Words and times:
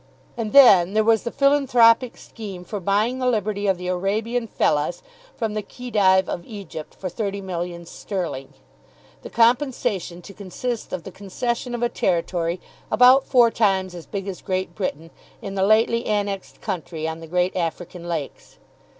And 0.35 0.51
then 0.51 0.93
there 0.93 1.03
was 1.03 1.21
the 1.21 1.31
philanthropic 1.31 2.17
scheme 2.17 2.63
for 2.63 2.79
buying 2.79 3.19
the 3.19 3.27
liberty 3.27 3.67
of 3.67 3.77
the 3.77 3.87
Arabian 3.87 4.47
fellahs 4.47 5.03
from 5.35 5.53
the 5.53 5.61
Khedive 5.61 6.27
of 6.27 6.43
Egypt 6.43 6.95
for 6.95 7.07
thirty 7.07 7.39
millions 7.39 7.91
sterling, 7.91 8.51
the 9.21 9.29
compensation 9.29 10.23
to 10.23 10.33
consist 10.33 10.91
of 10.91 11.03
the 11.03 11.11
concession 11.11 11.75
of 11.75 11.83
a 11.83 11.87
territory 11.89 12.59
about 12.91 13.27
four 13.27 13.51
times 13.51 13.93
as 13.93 14.07
big 14.07 14.27
as 14.27 14.41
Great 14.41 14.73
Britain 14.73 15.11
in 15.39 15.53
the 15.53 15.61
lately 15.61 16.07
annexed 16.07 16.61
country 16.61 17.07
on 17.07 17.19
the 17.19 17.27
great 17.27 17.55
African 17.55 18.09
lakes. 18.09 18.57